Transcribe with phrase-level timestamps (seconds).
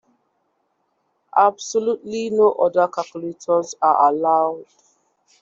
[1.37, 4.65] Absolutely no other calculators are allowed.